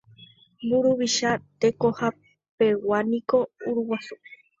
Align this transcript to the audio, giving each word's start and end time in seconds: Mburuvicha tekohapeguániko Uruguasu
Mburuvicha 0.63 1.31
tekohapeguániko 1.61 3.37
Uruguasu 3.67 4.15